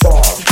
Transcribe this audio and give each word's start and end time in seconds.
far. 0.00 0.51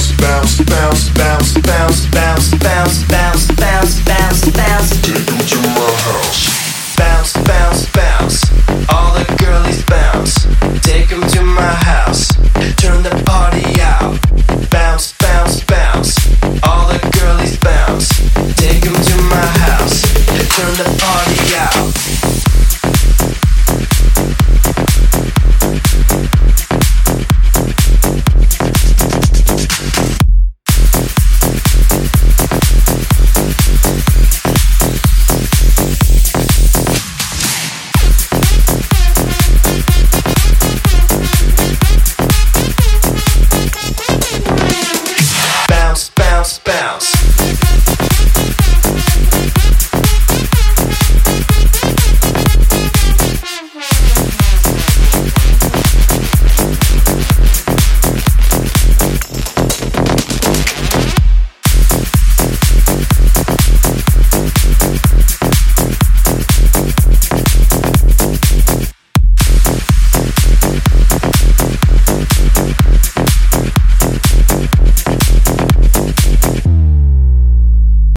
bounce. 0.00 0.29